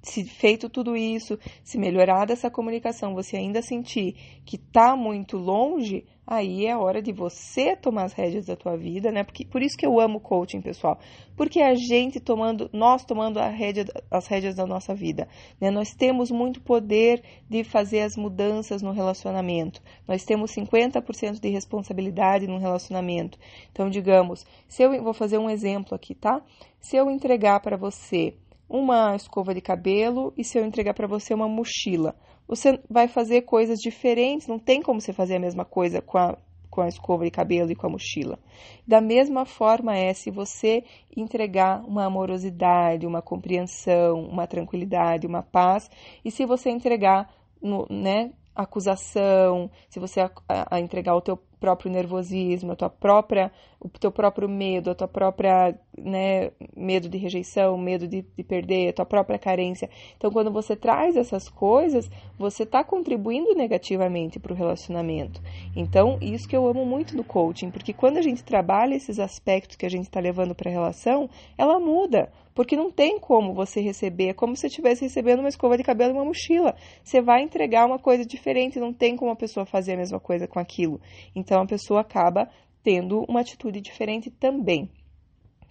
se 0.01 0.23
feito 0.25 0.69
tudo 0.69 0.95
isso, 0.95 1.37
se 1.63 1.77
melhorar 1.77 2.29
essa 2.29 2.49
comunicação, 2.49 3.13
você 3.13 3.35
ainda 3.35 3.61
sentir 3.61 4.41
que 4.45 4.55
está 4.55 4.95
muito 4.95 5.37
longe, 5.37 6.05
aí 6.25 6.65
é 6.65 6.77
hora 6.77 7.01
de 7.01 7.11
você 7.11 7.75
tomar 7.75 8.05
as 8.05 8.13
rédeas 8.13 8.45
da 8.45 8.55
tua 8.55 8.77
vida, 8.77 9.11
né? 9.11 9.23
Porque, 9.23 9.45
por 9.45 9.61
isso 9.61 9.77
que 9.77 9.85
eu 9.85 9.99
amo 9.99 10.19
coaching, 10.19 10.61
pessoal. 10.61 10.97
Porque 11.35 11.61
a 11.61 11.75
gente 11.75 12.19
tomando, 12.19 12.69
nós 12.71 13.03
tomando 13.03 13.39
rédea, 13.39 13.85
as 14.09 14.27
rédeas 14.27 14.55
da 14.55 14.65
nossa 14.65 14.95
vida, 14.95 15.27
né? 15.59 15.69
Nós 15.69 15.89
temos 15.89 16.31
muito 16.31 16.61
poder 16.61 17.21
de 17.49 17.63
fazer 17.63 18.01
as 18.01 18.15
mudanças 18.15 18.81
no 18.81 18.91
relacionamento. 18.91 19.81
Nós 20.07 20.23
temos 20.23 20.51
50% 20.51 21.39
de 21.39 21.49
responsabilidade 21.49 22.47
no 22.47 22.57
relacionamento. 22.57 23.37
Então, 23.71 23.89
digamos, 23.89 24.45
se 24.67 24.83
eu 24.83 25.03
vou 25.03 25.13
fazer 25.13 25.37
um 25.37 25.49
exemplo 25.49 25.95
aqui, 25.95 26.15
tá? 26.15 26.41
Se 26.79 26.95
eu 26.95 27.09
entregar 27.09 27.59
para 27.59 27.77
você 27.77 28.35
uma 28.69 29.15
escova 29.15 29.53
de 29.53 29.61
cabelo 29.61 30.33
e 30.37 30.43
se 30.43 30.57
eu 30.57 30.65
entregar 30.65 30.93
para 30.93 31.07
você 31.07 31.33
uma 31.33 31.47
mochila. 31.47 32.15
Você 32.47 32.79
vai 32.89 33.07
fazer 33.07 33.41
coisas 33.41 33.79
diferentes, 33.79 34.47
não 34.47 34.59
tem 34.59 34.81
como 34.81 34.99
você 34.99 35.13
fazer 35.13 35.35
a 35.35 35.39
mesma 35.39 35.65
coisa 35.65 36.01
com 36.01 36.17
a, 36.17 36.37
com 36.69 36.81
a 36.81 36.87
escova 36.87 37.23
de 37.23 37.31
cabelo 37.31 37.71
e 37.71 37.75
com 37.75 37.87
a 37.87 37.89
mochila. 37.89 38.39
Da 38.87 38.99
mesma 38.99 39.45
forma 39.45 39.95
é 39.95 40.13
se 40.13 40.31
você 40.31 40.83
entregar 41.15 41.83
uma 41.85 42.05
amorosidade, 42.05 43.07
uma 43.07 43.21
compreensão, 43.21 44.23
uma 44.23 44.47
tranquilidade, 44.47 45.27
uma 45.27 45.43
paz, 45.43 45.89
e 46.23 46.31
se 46.31 46.45
você 46.45 46.69
entregar 46.69 47.33
no, 47.61 47.87
né, 47.89 48.31
acusação, 48.55 49.69
se 49.89 49.99
você 49.99 50.21
a, 50.21 50.31
a 50.69 50.79
entregar 50.79 51.15
o 51.15 51.21
teu 51.21 51.37
próprio 51.59 51.91
nervosismo, 51.91 52.73
a 52.73 52.75
tua 52.75 52.89
própria, 52.89 53.51
o 53.83 53.89
teu 53.89 54.11
próprio 54.11 54.47
medo, 54.47 54.89
a 54.89 54.95
tua 54.95 55.07
própria, 55.07 55.77
né, 55.97 56.51
medo 56.75 57.09
de 57.09 57.17
rejeição, 57.17 57.77
medo 57.77 58.07
de, 58.07 58.21
de 58.21 58.43
perder, 58.43 58.89
a 58.89 58.93
tua 58.93 59.05
própria 59.05 59.37
carência. 59.37 59.89
Então, 60.15 60.31
quando 60.31 60.51
você 60.51 60.75
traz 60.75 61.17
essas 61.17 61.49
coisas, 61.49 62.09
você 62.37 62.63
está 62.63 62.83
contribuindo 62.83 63.53
negativamente 63.53 64.39
para 64.39 64.53
o 64.53 64.55
relacionamento. 64.55 65.41
Então, 65.75 66.17
isso 66.21 66.47
que 66.47 66.55
eu 66.55 66.65
amo 66.65 66.85
muito 66.85 67.15
no 67.15 67.23
coaching, 67.23 67.69
porque 67.69 67.91
quando 67.93 68.17
a 68.17 68.21
gente 68.21 68.43
trabalha 68.43 68.95
esses 68.95 69.19
aspectos 69.19 69.75
que 69.75 69.85
a 69.85 69.89
gente 69.89 70.05
está 70.05 70.19
levando 70.19 70.55
para 70.55 70.69
a 70.69 70.73
relação, 70.73 71.29
ela 71.57 71.79
muda. 71.79 72.31
Porque 72.53 72.75
não 72.75 72.91
tem 72.91 73.19
como 73.19 73.53
você 73.53 73.81
receber, 73.81 74.29
é 74.29 74.33
como 74.33 74.55
se 74.55 74.67
estivesse 74.67 75.01
recebendo 75.01 75.39
uma 75.39 75.49
escova 75.49 75.75
de 75.75 75.83
cabelo 75.83 76.11
e 76.11 76.17
uma 76.17 76.25
mochila. 76.25 76.75
Você 77.03 77.19
vai 77.19 77.41
entregar 77.41 77.85
uma 77.85 77.97
coisa 77.97 78.23
diferente, 78.23 78.79
não 78.79 78.93
tem 78.93 79.15
como 79.15 79.31
a 79.31 79.35
pessoa 79.35 79.65
fazer 79.65 79.93
a 79.93 79.97
mesma 79.97 80.19
coisa 80.19 80.47
com 80.47 80.59
aquilo. 80.59 81.01
Então 81.35 81.61
a 81.61 81.65
pessoa 81.65 82.01
acaba 82.01 82.47
tendo 82.83 83.25
uma 83.27 83.39
atitude 83.39 83.79
diferente 83.81 84.29
também, 84.29 84.91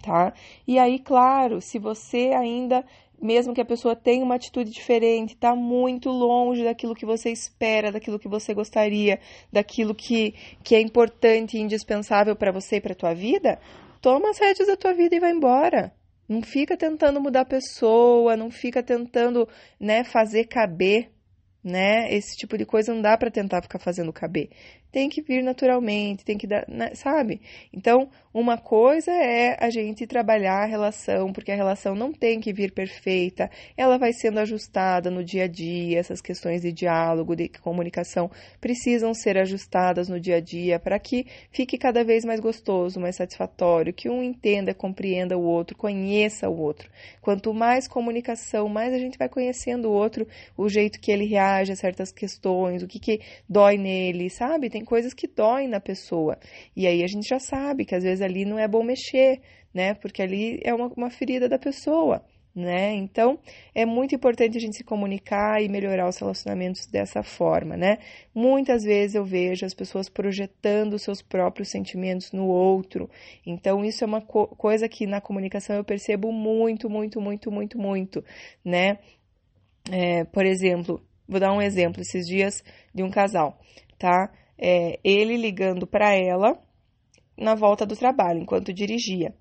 tá? 0.02 0.32
E 0.66 0.78
aí, 0.78 0.98
claro, 0.98 1.60
se 1.60 1.78
você 1.78 2.32
ainda 2.34 2.84
mesmo 3.22 3.54
que 3.54 3.60
a 3.60 3.64
pessoa 3.64 3.94
tenha 3.94 4.24
uma 4.24 4.34
atitude 4.34 4.70
diferente, 4.72 5.34
está 5.34 5.54
muito 5.54 6.10
longe 6.10 6.64
daquilo 6.64 6.94
que 6.94 7.06
você 7.06 7.30
espera, 7.30 7.92
daquilo 7.92 8.18
que 8.18 8.28
você 8.28 8.52
gostaria, 8.52 9.20
daquilo 9.50 9.94
que, 9.94 10.34
que 10.64 10.74
é 10.74 10.80
importante 10.80 11.56
e 11.56 11.60
indispensável 11.60 12.34
para 12.34 12.50
você 12.50 12.76
e 12.76 12.80
para 12.80 12.92
a 12.92 12.96
tua 12.96 13.14
vida, 13.14 13.60
toma 14.00 14.30
as 14.30 14.38
rédeas 14.38 14.66
da 14.66 14.76
tua 14.76 14.92
vida 14.92 15.14
e 15.14 15.20
vai 15.20 15.30
embora. 15.30 15.94
Não 16.28 16.42
fica 16.42 16.76
tentando 16.76 17.20
mudar 17.20 17.42
a 17.42 17.46
pessoa, 17.46 18.36
não 18.36 18.50
fica 18.50 18.82
tentando, 18.82 19.48
né, 19.78 20.02
fazer 20.02 20.46
caber, 20.46 21.12
né? 21.62 22.12
Esse 22.12 22.36
tipo 22.36 22.56
de 22.58 22.64
coisa 22.64 22.92
não 22.94 23.02
dá 23.02 23.16
para 23.16 23.30
tentar 23.30 23.62
ficar 23.62 23.78
fazendo 23.78 24.12
caber. 24.12 24.50
tem 24.92 25.08
que 25.08 25.22
vir 25.22 25.42
naturalmente, 25.42 26.24
tem 26.24 26.36
que 26.36 26.46
dar, 26.46 26.66
né, 26.68 26.94
sabe? 26.94 27.40
Então, 27.72 28.10
uma 28.32 28.58
coisa 28.58 29.10
é 29.10 29.56
a 29.58 29.70
gente 29.70 30.06
trabalhar 30.06 30.62
a 30.62 30.66
relação, 30.66 31.32
porque 31.32 31.50
a 31.50 31.56
relação 31.56 31.94
não 31.94 32.12
tem 32.12 32.40
que 32.40 32.52
vir 32.52 32.72
perfeita, 32.72 33.50
ela 33.76 33.96
vai 33.96 34.12
sendo 34.12 34.38
ajustada 34.40 35.10
no 35.10 35.24
dia 35.24 35.44
a 35.44 35.48
dia, 35.48 35.98
essas 35.98 36.20
questões 36.20 36.60
de 36.60 36.72
diálogo, 36.72 37.34
de 37.34 37.48
comunicação 37.48 38.30
precisam 38.60 39.14
ser 39.14 39.38
ajustadas 39.38 40.08
no 40.08 40.20
dia 40.20 40.36
a 40.36 40.40
dia 40.40 40.78
para 40.78 40.98
que 40.98 41.26
fique 41.50 41.78
cada 41.78 42.04
vez 42.04 42.24
mais 42.24 42.38
gostoso, 42.38 43.00
mais 43.00 43.16
satisfatório, 43.16 43.94
que 43.94 44.10
um 44.10 44.22
entenda, 44.22 44.74
compreenda 44.74 45.38
o 45.38 45.42
outro, 45.42 45.76
conheça 45.76 46.50
o 46.50 46.58
outro. 46.58 46.90
Quanto 47.22 47.54
mais 47.54 47.88
comunicação, 47.88 48.68
mais 48.68 48.92
a 48.92 48.98
gente 48.98 49.16
vai 49.18 49.28
conhecendo 49.28 49.88
o 49.88 49.92
outro, 49.92 50.26
o 50.56 50.68
jeito 50.68 51.00
que 51.00 51.10
ele 51.10 51.24
reage 51.24 51.51
a 51.60 51.76
certas 51.76 52.12
questões, 52.12 52.82
o 52.82 52.86
que, 52.86 52.98
que 52.98 53.20
dói 53.48 53.76
nele, 53.76 54.30
sabe? 54.30 54.70
Tem 54.70 54.84
coisas 54.84 55.12
que 55.14 55.26
doem 55.26 55.68
na 55.68 55.80
pessoa. 55.80 56.38
E 56.76 56.86
aí 56.86 57.02
a 57.02 57.06
gente 57.06 57.28
já 57.28 57.38
sabe 57.38 57.84
que 57.84 57.94
às 57.94 58.02
vezes 58.02 58.22
ali 58.22 58.44
não 58.44 58.58
é 58.58 58.66
bom 58.66 58.82
mexer, 58.82 59.40
né? 59.74 59.94
Porque 59.94 60.22
ali 60.22 60.60
é 60.64 60.74
uma, 60.74 60.88
uma 60.96 61.10
ferida 61.10 61.48
da 61.48 61.58
pessoa. 61.58 62.24
Né? 62.54 62.92
Então, 62.96 63.38
é 63.74 63.86
muito 63.86 64.14
importante 64.14 64.58
a 64.58 64.60
gente 64.60 64.76
se 64.76 64.84
comunicar 64.84 65.62
e 65.62 65.70
melhorar 65.70 66.06
os 66.06 66.18
relacionamentos 66.18 66.84
dessa 66.86 67.22
forma, 67.22 67.78
né? 67.78 67.96
Muitas 68.34 68.82
vezes 68.82 69.14
eu 69.14 69.24
vejo 69.24 69.64
as 69.64 69.72
pessoas 69.72 70.10
projetando 70.10 70.98
seus 70.98 71.22
próprios 71.22 71.70
sentimentos 71.70 72.30
no 72.30 72.46
outro. 72.46 73.08
Então, 73.46 73.82
isso 73.82 74.04
é 74.04 74.06
uma 74.06 74.20
co 74.20 74.48
coisa 74.48 74.86
que 74.86 75.06
na 75.06 75.18
comunicação 75.18 75.76
eu 75.76 75.82
percebo 75.82 76.30
muito, 76.30 76.90
muito, 76.90 77.22
muito, 77.22 77.50
muito, 77.50 77.78
muito, 77.78 78.22
né? 78.62 78.98
É, 79.90 80.24
por 80.24 80.44
exemplo, 80.44 81.02
vou 81.32 81.40
dar 81.40 81.52
um 81.52 81.60
exemplo 81.60 82.00
esses 82.00 82.26
dias 82.26 82.62
de 82.94 83.02
um 83.02 83.10
casal, 83.10 83.58
tá? 83.98 84.30
É, 84.58 85.00
ele 85.02 85.36
ligando 85.36 85.86
para 85.86 86.14
ela 86.14 86.56
na 87.36 87.54
volta 87.54 87.84
do 87.84 87.96
trabalho, 87.96 88.40
enquanto 88.40 88.72
dirigia. 88.72 89.34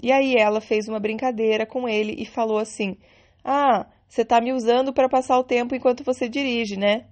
E 0.00 0.12
aí 0.12 0.36
ela 0.36 0.60
fez 0.60 0.88
uma 0.88 1.00
brincadeira 1.00 1.66
com 1.66 1.88
ele 1.88 2.14
e 2.18 2.24
falou 2.24 2.58
assim: 2.58 2.96
Ah, 3.44 3.86
você 4.08 4.24
tá 4.24 4.40
me 4.40 4.52
usando 4.52 4.92
para 4.92 5.08
passar 5.08 5.38
o 5.38 5.44
tempo 5.44 5.74
enquanto 5.74 6.04
você 6.04 6.28
dirige, 6.28 6.76
né? 6.76 7.06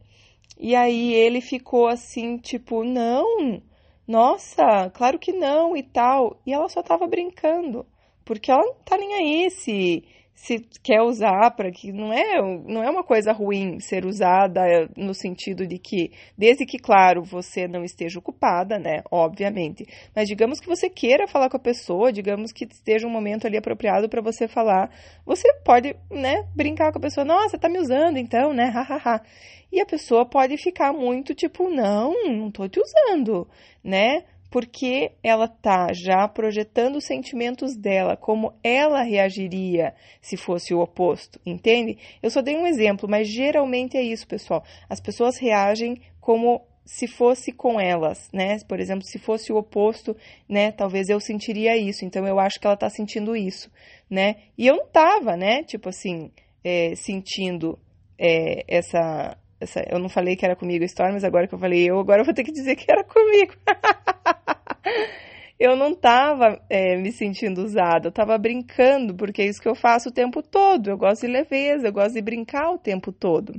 E 0.58 0.74
aí 0.74 1.12
ele 1.12 1.40
ficou 1.40 1.86
assim, 1.88 2.38
tipo, 2.38 2.82
não, 2.84 3.60
nossa, 4.06 4.90
claro 4.94 5.18
que 5.18 5.32
não 5.32 5.76
e 5.76 5.82
tal. 5.82 6.40
E 6.46 6.52
ela 6.52 6.68
só 6.68 6.82
tava 6.82 7.06
brincando, 7.06 7.84
porque 8.24 8.50
ela 8.50 8.62
não 8.62 8.74
tá 8.84 8.96
nem 8.96 9.14
aí 9.14 9.50
se 9.50 10.04
se 10.36 10.60
quer 10.82 11.00
usar 11.00 11.50
para 11.52 11.72
que 11.72 11.90
não 11.90 12.12
é 12.12 12.40
não 12.66 12.84
é 12.84 12.90
uma 12.90 13.02
coisa 13.02 13.32
ruim 13.32 13.80
ser 13.80 14.04
usada 14.04 14.60
no 14.94 15.14
sentido 15.14 15.66
de 15.66 15.78
que 15.78 16.12
desde 16.36 16.66
que 16.66 16.78
claro 16.78 17.22
você 17.22 17.66
não 17.66 17.82
esteja 17.82 18.18
ocupada 18.18 18.78
né 18.78 19.02
obviamente. 19.10 19.86
Mas 20.14 20.28
digamos 20.28 20.60
que 20.60 20.68
você 20.68 20.90
queira 20.90 21.26
falar 21.26 21.48
com 21.48 21.56
a 21.56 21.60
pessoa 21.60 22.12
digamos 22.12 22.52
que 22.52 22.66
esteja 22.66 23.06
um 23.06 23.10
momento 23.10 23.46
ali 23.46 23.56
apropriado 23.56 24.10
para 24.10 24.20
você 24.20 24.46
falar 24.46 24.90
você 25.24 25.50
pode 25.64 25.96
né 26.10 26.46
brincar 26.54 26.92
com 26.92 26.98
a 26.98 27.02
pessoa 27.02 27.24
nossa 27.24 27.58
tá 27.58 27.68
me 27.68 27.78
usando 27.78 28.18
então 28.18 28.52
né 28.52 28.66
hahaha 28.66 29.22
e 29.72 29.80
a 29.80 29.86
pessoa 29.86 30.26
pode 30.26 30.58
ficar 30.58 30.92
muito 30.92 31.34
tipo 31.34 31.70
não 31.70 32.12
não 32.28 32.50
tô 32.50 32.68
te 32.68 32.78
usando 32.78 33.48
né 33.82 34.22
porque 34.50 35.12
ela 35.22 35.48
tá 35.48 35.92
já 35.92 36.26
projetando 36.28 36.96
os 36.96 37.06
sentimentos 37.06 37.76
dela, 37.76 38.16
como 38.16 38.54
ela 38.62 39.02
reagiria 39.02 39.94
se 40.20 40.36
fosse 40.36 40.72
o 40.72 40.80
oposto, 40.80 41.40
entende? 41.44 41.98
Eu 42.22 42.30
só 42.30 42.40
dei 42.40 42.56
um 42.56 42.66
exemplo, 42.66 43.08
mas 43.08 43.28
geralmente 43.28 43.96
é 43.96 44.02
isso, 44.02 44.26
pessoal. 44.26 44.64
As 44.88 45.00
pessoas 45.00 45.38
reagem 45.38 46.00
como 46.20 46.62
se 46.84 47.08
fosse 47.08 47.50
com 47.50 47.80
elas, 47.80 48.28
né? 48.32 48.58
Por 48.68 48.78
exemplo, 48.78 49.04
se 49.04 49.18
fosse 49.18 49.52
o 49.52 49.56
oposto, 49.56 50.16
né? 50.48 50.70
Talvez 50.70 51.08
eu 51.08 51.18
sentiria 51.18 51.76
isso. 51.76 52.04
Então 52.04 52.26
eu 52.26 52.38
acho 52.38 52.60
que 52.60 52.66
ela 52.66 52.76
tá 52.76 52.88
sentindo 52.88 53.34
isso, 53.34 53.70
né? 54.08 54.36
E 54.56 54.66
eu 54.66 54.76
não 54.76 54.86
tava, 54.86 55.36
né? 55.36 55.64
Tipo 55.64 55.88
assim, 55.88 56.30
é, 56.62 56.94
sentindo 56.94 57.76
é, 58.16 58.64
essa 58.68 59.36
essa, 59.58 59.82
eu 59.90 59.98
não 59.98 60.08
falei 60.08 60.36
que 60.36 60.44
era 60.44 60.54
comigo 60.54 60.82
a 60.82 60.86
história, 60.86 61.12
mas 61.12 61.24
agora 61.24 61.48
que 61.48 61.54
eu 61.54 61.58
falei 61.58 61.88
eu, 61.88 61.98
agora 61.98 62.20
eu 62.20 62.24
vou 62.24 62.34
ter 62.34 62.44
que 62.44 62.52
dizer 62.52 62.76
que 62.76 62.90
era 62.90 63.02
comigo. 63.02 63.54
eu 65.58 65.74
não 65.74 65.92
estava 65.92 66.60
é, 66.68 66.96
me 66.96 67.10
sentindo 67.10 67.62
usada, 67.62 68.08
eu 68.08 68.10
estava 68.10 68.36
brincando, 68.36 69.14
porque 69.14 69.42
é 69.42 69.46
isso 69.46 69.60
que 69.60 69.68
eu 69.68 69.74
faço 69.74 70.10
o 70.10 70.12
tempo 70.12 70.42
todo. 70.42 70.90
Eu 70.90 70.98
gosto 70.98 71.22
de 71.22 71.32
leveza, 71.32 71.88
eu 71.88 71.92
gosto 71.92 72.14
de 72.14 72.22
brincar 72.22 72.70
o 72.70 72.78
tempo 72.78 73.10
todo. 73.10 73.54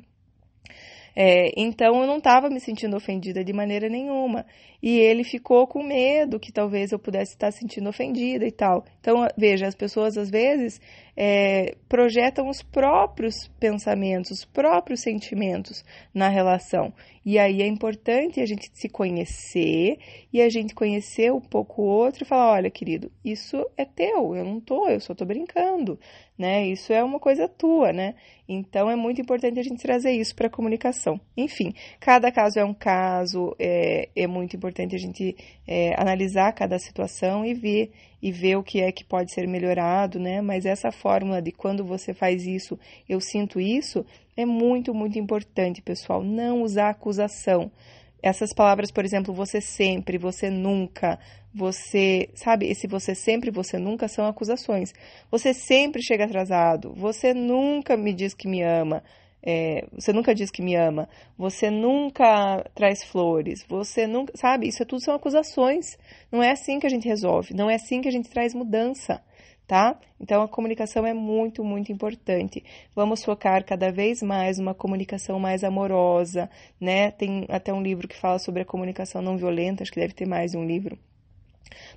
É, 1.19 1.51
então 1.59 1.99
eu 1.99 2.05
não 2.05 2.17
estava 2.17 2.47
me 2.47 2.59
sentindo 2.59 2.95
ofendida 2.95 3.43
de 3.43 3.51
maneira 3.51 3.89
nenhuma. 3.89 4.45
E 4.83 4.99
ele 4.99 5.23
ficou 5.23 5.65
com 5.65 5.81
medo 5.81 6.39
que 6.39 6.51
talvez 6.51 6.91
eu 6.91 6.99
pudesse 6.99 7.33
estar 7.33 7.51
sentindo 7.51 7.89
ofendida 7.89 8.45
e 8.45 8.51
tal. 8.51 8.85
Então, 9.07 9.25
veja, 9.37 9.67
as 9.67 9.73
pessoas 9.73 10.17
às 10.17 10.29
vezes 10.29 10.81
é, 11.15 11.77
projetam 11.87 12.49
os 12.49 12.61
próprios 12.61 13.47
pensamentos, 13.57 14.31
os 14.31 14.43
próprios 14.43 14.99
sentimentos 14.99 15.85
na 16.13 16.27
relação. 16.27 16.93
E 17.25 17.39
aí 17.39 17.61
é 17.61 17.67
importante 17.67 18.39
a 18.41 18.45
gente 18.45 18.69
se 18.73 18.87
conhecer 18.87 19.97
e 20.31 20.41
a 20.41 20.49
gente 20.49 20.75
conhecer 20.75 21.31
um 21.31 21.39
pouco 21.39 21.81
o 21.81 21.85
outro 21.85 22.23
e 22.23 22.27
falar: 22.27 22.53
olha, 22.53 22.69
querido, 22.69 23.09
isso 23.23 23.65
é 23.77 23.85
teu, 23.85 24.35
eu 24.35 24.45
não 24.45 24.59
tô, 24.59 24.87
eu 24.89 24.99
só 24.99 25.15
tô 25.15 25.25
brincando, 25.25 25.99
né? 26.37 26.67
Isso 26.67 26.93
é 26.93 27.03
uma 27.03 27.19
coisa 27.19 27.47
tua, 27.47 27.91
né? 27.91 28.13
Então 28.47 28.89
é 28.89 28.95
muito 28.95 29.21
importante 29.21 29.59
a 29.59 29.63
gente 29.63 29.81
trazer 29.81 30.11
isso 30.11 30.35
para 30.35 30.47
a 30.47 30.49
comunicação. 30.49 31.19
Enfim, 31.35 31.73
cada 31.99 32.31
caso 32.31 32.59
é 32.59 32.63
um 32.63 32.73
caso, 32.73 33.55
é, 33.59 34.09
é 34.15 34.27
muito 34.27 34.55
importante 34.55 34.95
a 34.95 34.99
gente 34.99 35.35
é, 35.67 35.99
analisar 35.99 36.53
cada 36.53 36.77
situação 36.77 37.45
e 37.45 37.53
ver 37.53 37.91
e 38.21 38.31
ver 38.31 38.55
o 38.57 38.63
que 38.63 38.81
é 38.81 38.91
que 38.91 39.03
pode 39.03 39.33
ser 39.33 39.47
melhorado, 39.47 40.19
né? 40.19 40.41
Mas 40.41 40.65
essa 40.65 40.91
fórmula 40.91 41.41
de 41.41 41.51
quando 41.51 41.83
você 41.85 42.13
faz 42.13 42.45
isso, 42.45 42.77
eu 43.07 43.19
sinto 43.19 43.59
isso, 43.59 44.05
é 44.35 44.45
muito, 44.45 44.93
muito 44.93 45.19
importante, 45.19 45.81
pessoal. 45.81 46.23
Não 46.23 46.61
usar 46.61 46.89
acusação. 46.89 47.71
Essas 48.21 48.51
palavras, 48.53 48.91
por 48.91 49.05
exemplo, 49.05 49.33
você 49.33 49.61
sempre, 49.61 50.17
você 50.17 50.49
nunca, 50.49 51.19
você, 51.53 52.29
sabe, 52.33 52.67
esse 52.67 52.87
você 52.87 53.13
sempre, 53.13 53.51
você 53.51 53.77
nunca 53.77 54.07
são 54.07 54.25
acusações. 54.25 54.93
Você 55.29 55.53
sempre 55.53 56.01
chega 56.01 56.25
atrasado, 56.25 56.93
você 56.95 57.33
nunca 57.33 57.95
me 57.95 58.13
diz 58.13 58.33
que 58.33 58.47
me 58.47 58.63
ama. 58.63 59.03
É, 59.41 59.87
você 59.93 60.11
nunca 60.11 60.33
diz 60.33 60.51
que 60.51 60.61
me 60.61 60.75
ama, 60.75 61.07
você 61.37 61.69
nunca 61.69 62.63
traz 62.75 63.03
flores, 63.03 63.63
você 63.67 64.07
nunca, 64.07 64.33
sabe? 64.35 64.67
Isso 64.67 64.85
tudo 64.85 65.01
são 65.01 65.15
acusações. 65.15 65.97
Não 66.31 66.41
é 66.43 66.51
assim 66.51 66.79
que 66.79 66.87
a 66.87 66.89
gente 66.89 67.07
resolve, 67.07 67.53
não 67.53 67.69
é 67.69 67.75
assim 67.75 68.01
que 68.01 68.07
a 68.07 68.11
gente 68.11 68.29
traz 68.29 68.53
mudança, 68.53 69.21
tá? 69.67 69.99
Então 70.19 70.41
a 70.41 70.47
comunicação 70.47 71.05
é 71.05 71.13
muito, 71.13 71.63
muito 71.63 71.91
importante. 71.91 72.63
Vamos 72.95 73.23
focar 73.23 73.63
cada 73.63 73.91
vez 73.91 74.21
mais 74.21 74.59
uma 74.59 74.73
comunicação 74.73 75.39
mais 75.39 75.63
amorosa, 75.63 76.49
né? 76.79 77.11
Tem 77.11 77.45
até 77.49 77.73
um 77.73 77.81
livro 77.81 78.07
que 78.07 78.17
fala 78.19 78.39
sobre 78.39 78.63
a 78.63 78.65
comunicação 78.65 79.21
não 79.21 79.37
violenta, 79.37 79.83
acho 79.83 79.91
que 79.91 79.99
deve 79.99 80.13
ter 80.13 80.27
mais 80.27 80.55
um 80.55 80.65
livro 80.65 80.97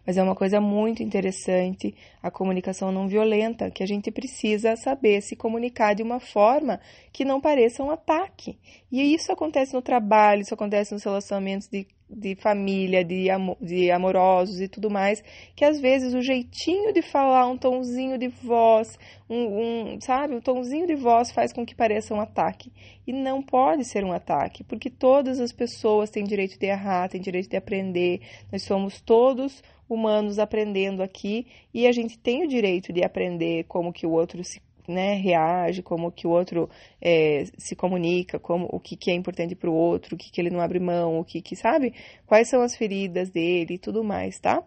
mas 0.07 0.17
é 0.17 0.23
uma 0.23 0.35
coisa 0.35 0.61
muito 0.61 1.03
interessante 1.03 1.95
a 2.23 2.31
comunicação 2.31 2.93
não 2.93 3.09
violenta, 3.09 3.71
que 3.71 3.83
a 3.83 3.87
gente 3.87 4.11
precisa 4.11 4.77
saber 4.77 5.21
se 5.23 5.37
comunicar 5.37 5.95
de 5.95 6.03
uma 6.03 6.21
forma 6.21 6.81
que 7.13 7.25
não 7.25 7.41
pareça 7.41 7.83
um 7.83 7.91
ataque. 7.91 8.59
E 8.91 9.15
isso 9.15 9.33
acontece 9.33 9.75
no 9.75 9.83
trabalho, 9.83 10.43
isso 10.43 10.55
acontece 10.55 10.93
nos 10.93 11.05
relacionamentos 11.05 11.69
de 11.69 11.87
de 12.11 12.35
família, 12.35 13.05
de, 13.05 13.29
de 13.61 13.91
amorosos 13.91 14.61
e 14.61 14.69
tudo 14.69 14.91
mais, 14.91 15.23
que 15.55 15.65
às 15.65 15.81
vezes 15.81 16.13
o 16.15 16.21
jeitinho 16.21 16.93
de 16.93 17.03
falar, 17.03 17.47
um 17.47 17.57
tomzinho 17.57 18.19
de 18.19 18.29
voz, 18.29 18.99
um, 19.29 19.95
um, 19.95 20.01
sabe, 20.01 20.35
um 20.35 20.41
tomzinho 20.41 20.87
de 20.87 20.97
voz 20.97 21.31
faz 21.31 21.53
com 21.53 21.65
que 21.65 21.75
pareça 21.75 22.15
um 22.15 22.21
ataque. 22.21 22.73
E 23.07 23.13
não 23.13 23.43
pode 23.43 23.85
ser 23.85 24.05
um 24.05 24.13
ataque, 24.13 24.65
porque 24.65 24.91
todas 24.91 25.41
as 25.41 25.53
pessoas 25.53 26.11
têm 26.11 26.25
direito 26.25 26.59
de 26.59 26.67
errar, 26.67 27.09
têm 27.09 27.21
direito 27.21 27.49
de 27.49 27.57
aprender, 27.57 28.21
nós 28.51 28.63
somos 28.63 29.01
todos 29.01 29.63
humanos 29.89 30.39
aprendendo 30.39 31.03
aqui 31.03 31.47
e 31.75 31.87
a 31.87 31.93
gente 31.93 32.17
tem 32.17 32.45
o 32.45 32.49
direito 32.49 32.93
de 32.93 33.03
aprender 33.03 33.65
como 33.65 33.93
que 33.93 34.07
o 34.07 34.13
outro 34.13 34.43
se 34.45 34.61
né, 34.89 35.15
reage, 35.15 35.83
como 35.83 36.11
que 36.11 36.27
o 36.27 36.31
outro 36.31 36.69
é, 37.01 37.45
se 37.59 37.75
comunica, 37.75 38.39
como 38.39 38.69
o 38.71 38.81
que, 38.81 38.97
que 38.97 39.11
é 39.11 39.15
importante 39.15 39.55
para 39.55 39.71
o 39.71 39.75
outro, 39.75 40.15
o 40.15 40.19
que, 40.19 40.31
que 40.31 40.41
ele 40.41 40.51
não 40.51 40.61
abre 40.61 40.79
mão, 40.79 41.19
o 41.19 41.25
que, 41.25 41.41
que 41.41 41.57
sabe, 41.57 41.95
quais 42.27 42.49
são 42.49 42.63
as 42.63 42.77
feridas 42.77 43.31
dele 43.31 43.75
e 43.75 43.79
tudo 43.79 44.03
mais, 44.05 44.39
tá? 44.39 44.63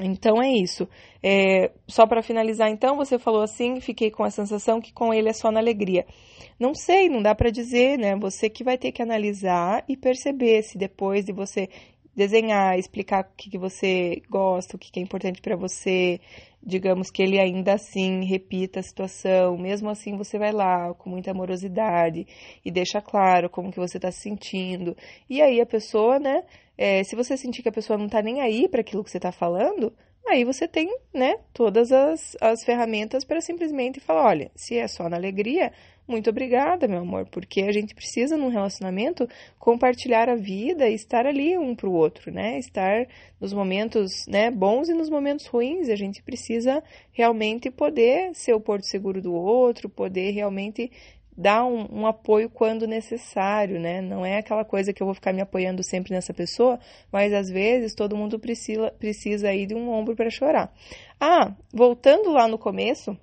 Então 0.00 0.40
é 0.40 0.50
isso. 0.50 0.88
É, 1.22 1.72
só 1.86 2.06
para 2.06 2.22
finalizar, 2.22 2.70
então, 2.70 2.96
você 2.96 3.18
falou 3.18 3.42
assim, 3.42 3.80
fiquei 3.80 4.10
com 4.10 4.22
a 4.22 4.30
sensação 4.30 4.80
que 4.80 4.92
com 4.92 5.12
ele 5.12 5.28
é 5.28 5.32
só 5.32 5.50
na 5.50 5.60
alegria. 5.60 6.06
Não 6.58 6.74
sei, 6.74 7.08
não 7.08 7.22
dá 7.22 7.34
para 7.34 7.50
dizer, 7.50 7.98
né? 7.98 8.16
Você 8.16 8.48
que 8.48 8.64
vai 8.64 8.78
ter 8.78 8.92
que 8.92 9.02
analisar 9.02 9.84
e 9.88 9.96
perceber 9.96 10.62
se 10.62 10.78
depois 10.78 11.24
de 11.24 11.32
você 11.32 11.68
desenhar, 12.18 12.76
explicar 12.76 13.22
o 13.22 13.36
que, 13.36 13.48
que 13.48 13.56
você 13.56 14.20
gosta, 14.28 14.74
o 14.74 14.78
que, 14.78 14.90
que 14.90 14.98
é 14.98 15.02
importante 15.02 15.40
para 15.40 15.54
você, 15.54 16.20
digamos 16.60 17.12
que 17.12 17.22
ele 17.22 17.38
ainda 17.38 17.74
assim 17.74 18.24
repita 18.24 18.80
a 18.80 18.82
situação, 18.82 19.56
mesmo 19.56 19.88
assim 19.88 20.16
você 20.16 20.36
vai 20.36 20.50
lá 20.50 20.92
com 20.94 21.08
muita 21.08 21.30
amorosidade 21.30 22.26
e 22.64 22.70
deixa 22.72 23.00
claro 23.00 23.48
como 23.48 23.70
que 23.70 23.78
você 23.78 23.98
está 23.98 24.10
se 24.10 24.20
sentindo. 24.20 24.96
E 25.30 25.40
aí 25.40 25.60
a 25.60 25.66
pessoa, 25.66 26.18
né, 26.18 26.42
é, 26.76 27.04
se 27.04 27.14
você 27.14 27.36
sentir 27.36 27.62
que 27.62 27.68
a 27.68 27.72
pessoa 27.72 27.96
não 27.96 28.06
está 28.06 28.20
nem 28.20 28.40
aí 28.40 28.68
para 28.68 28.80
aquilo 28.80 29.04
que 29.04 29.10
você 29.10 29.18
está 29.18 29.30
falando, 29.30 29.92
aí 30.26 30.44
você 30.44 30.66
tem, 30.66 30.92
né, 31.14 31.36
todas 31.54 31.92
as, 31.92 32.36
as 32.40 32.64
ferramentas 32.64 33.24
para 33.24 33.40
simplesmente 33.40 34.00
falar, 34.00 34.26
olha, 34.26 34.50
se 34.56 34.76
é 34.76 34.88
só 34.88 35.08
na 35.08 35.16
alegria, 35.16 35.72
muito 36.08 36.30
obrigada, 36.30 36.88
meu 36.88 37.00
amor, 37.00 37.26
porque 37.30 37.60
a 37.60 37.72
gente 37.72 37.94
precisa 37.94 38.36
num 38.36 38.48
relacionamento 38.48 39.28
compartilhar 39.58 40.28
a 40.28 40.34
vida 40.34 40.88
e 40.88 40.94
estar 40.94 41.26
ali 41.26 41.58
um 41.58 41.74
para 41.74 41.88
o 41.88 41.92
outro, 41.92 42.32
né? 42.32 42.58
Estar 42.58 43.06
nos 43.38 43.52
momentos, 43.52 44.24
né, 44.26 44.50
bons 44.50 44.88
e 44.88 44.94
nos 44.94 45.10
momentos 45.10 45.46
ruins, 45.46 45.90
a 45.90 45.96
gente 45.96 46.22
precisa 46.22 46.82
realmente 47.12 47.70
poder 47.70 48.34
ser 48.34 48.54
o 48.54 48.60
porto 48.60 48.86
seguro 48.86 49.20
do 49.20 49.34
outro, 49.34 49.88
poder 49.88 50.30
realmente 50.30 50.90
dar 51.36 51.64
um, 51.64 52.00
um, 52.00 52.06
apoio 52.06 52.50
quando 52.50 52.84
necessário, 52.86 53.78
né? 53.78 54.00
Não 54.00 54.26
é 54.26 54.38
aquela 54.38 54.64
coisa 54.64 54.92
que 54.92 55.00
eu 55.00 55.06
vou 55.06 55.14
ficar 55.14 55.32
me 55.32 55.40
apoiando 55.40 55.84
sempre 55.84 56.12
nessa 56.12 56.34
pessoa, 56.34 56.80
mas 57.12 57.32
às 57.32 57.48
vezes 57.48 57.94
todo 57.94 58.16
mundo 58.16 58.40
precisa, 58.40 58.90
precisa 58.98 59.50
aí 59.50 59.64
de 59.64 59.74
um 59.74 59.88
ombro 59.88 60.16
para 60.16 60.30
chorar. 60.30 60.74
Ah, 61.20 61.54
voltando 61.72 62.32
lá 62.32 62.48
no 62.48 62.58
começo, 62.58 63.16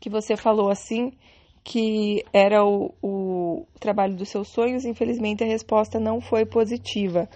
que 0.00 0.08
você 0.08 0.34
falou 0.34 0.70
assim, 0.70 1.12
que 1.62 2.24
era 2.32 2.64
o, 2.64 2.94
o 3.02 3.66
trabalho 3.78 4.16
dos 4.16 4.28
seus 4.28 4.48
sonhos, 4.48 4.84
infelizmente 4.84 5.44
a 5.44 5.46
resposta 5.46 6.00
não 6.00 6.20
foi 6.20 6.44
positiva. 6.46 7.28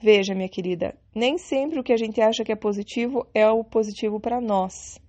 Veja, 0.00 0.34
minha 0.34 0.48
querida, 0.48 0.96
nem 1.14 1.38
sempre 1.38 1.78
o 1.78 1.82
que 1.82 1.92
a 1.92 1.96
gente 1.96 2.20
acha 2.20 2.44
que 2.44 2.52
é 2.52 2.56
positivo 2.56 3.26
é 3.34 3.48
o 3.48 3.62
positivo 3.62 4.18
para 4.18 4.40
nós 4.40 5.00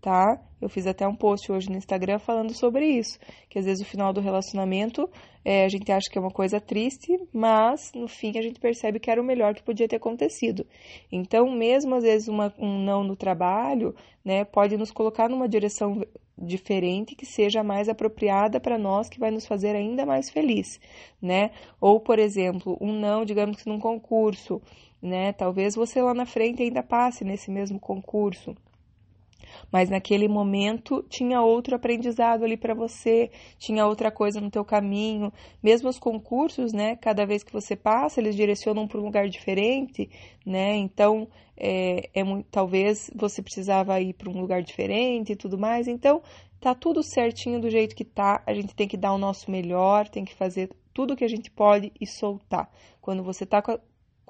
tá? 0.00 0.40
Eu 0.60 0.68
fiz 0.68 0.86
até 0.86 1.06
um 1.06 1.14
post 1.14 1.50
hoje 1.50 1.70
no 1.70 1.76
Instagram 1.76 2.18
falando 2.18 2.54
sobre 2.54 2.86
isso, 2.86 3.18
que 3.48 3.58
às 3.58 3.64
vezes 3.64 3.86
o 3.86 3.88
final 3.88 4.12
do 4.12 4.20
relacionamento 4.20 5.08
é, 5.44 5.64
a 5.64 5.68
gente 5.68 5.90
acha 5.90 6.08
que 6.10 6.18
é 6.18 6.20
uma 6.20 6.30
coisa 6.30 6.60
triste, 6.60 7.18
mas 7.32 7.92
no 7.94 8.08
fim 8.08 8.32
a 8.36 8.42
gente 8.42 8.60
percebe 8.60 8.98
que 8.98 9.10
era 9.10 9.20
o 9.20 9.24
melhor 9.24 9.54
que 9.54 9.62
podia 9.62 9.88
ter 9.88 9.96
acontecido. 9.96 10.66
Então, 11.10 11.50
mesmo 11.50 11.94
às 11.94 12.02
vezes 12.02 12.28
uma, 12.28 12.52
um 12.58 12.78
não 12.82 13.04
no 13.04 13.16
trabalho, 13.16 13.94
né, 14.24 14.44
pode 14.44 14.76
nos 14.76 14.90
colocar 14.90 15.28
numa 15.28 15.48
direção 15.48 16.04
diferente 16.40 17.14
que 17.14 17.26
seja 17.26 17.62
mais 17.62 17.88
apropriada 17.88 18.58
para 18.58 18.78
nós, 18.78 19.08
que 19.08 19.20
vai 19.20 19.30
nos 19.30 19.46
fazer 19.46 19.76
ainda 19.76 20.06
mais 20.06 20.30
feliz, 20.30 20.80
né? 21.20 21.50
Ou, 21.80 22.00
por 22.00 22.18
exemplo, 22.18 22.78
um 22.80 22.92
não, 22.92 23.24
digamos 23.24 23.62
que 23.62 23.68
num 23.68 23.78
concurso, 23.78 24.60
né? 25.02 25.32
Talvez 25.32 25.74
você 25.74 26.00
lá 26.00 26.14
na 26.14 26.26
frente 26.26 26.62
ainda 26.62 26.82
passe 26.82 27.24
nesse 27.24 27.50
mesmo 27.50 27.78
concurso 27.78 28.56
mas 29.70 29.90
naquele 29.90 30.28
momento 30.28 31.04
tinha 31.08 31.40
outro 31.42 31.74
aprendizado 31.76 32.44
ali 32.44 32.56
para 32.56 32.74
você, 32.74 33.30
tinha 33.58 33.86
outra 33.86 34.10
coisa 34.10 34.40
no 34.40 34.50
teu 34.50 34.64
caminho. 34.64 35.32
Mesmo 35.62 35.88
os 35.88 35.98
concursos, 35.98 36.72
né, 36.72 36.96
cada 36.96 37.24
vez 37.24 37.42
que 37.42 37.52
você 37.52 37.76
passa, 37.76 38.20
eles 38.20 38.36
direcionam 38.36 38.86
para 38.86 39.00
um 39.00 39.04
lugar 39.04 39.28
diferente, 39.28 40.08
né? 40.44 40.76
Então, 40.76 41.28
é, 41.56 42.08
é 42.14 42.22
talvez 42.50 43.10
você 43.14 43.42
precisava 43.42 44.00
ir 44.00 44.14
para 44.14 44.30
um 44.30 44.40
lugar 44.40 44.62
diferente 44.62 45.32
e 45.32 45.36
tudo 45.36 45.58
mais. 45.58 45.86
Então, 45.86 46.22
tá 46.60 46.74
tudo 46.74 47.02
certinho 47.02 47.60
do 47.60 47.70
jeito 47.70 47.94
que 47.94 48.04
tá. 48.04 48.42
A 48.46 48.54
gente 48.54 48.74
tem 48.74 48.88
que 48.88 48.96
dar 48.96 49.12
o 49.12 49.18
nosso 49.18 49.50
melhor, 49.50 50.08
tem 50.08 50.24
que 50.24 50.34
fazer 50.34 50.70
tudo 50.92 51.16
que 51.16 51.24
a 51.24 51.28
gente 51.28 51.50
pode 51.50 51.92
e 52.00 52.06
soltar. 52.06 52.70
Quando 53.00 53.22
você 53.22 53.46
tá 53.46 53.62
com 53.62 53.78